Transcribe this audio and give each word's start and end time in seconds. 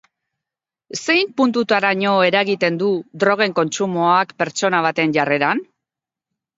Zein 0.99 1.29
puntutaraino 1.41 2.15
eragiten 2.29 2.81
du 2.85 2.89
drogen 3.27 3.57
kontsumoak 3.63 4.35
pertsona 4.45 4.85
baten 4.91 5.19
jarreran? 5.21 5.67